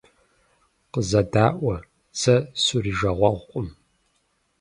Къызэдаӏуэ, 0.91 1.75
сэ 2.19 2.35
сурижагъуэгъукъым. 2.63 3.67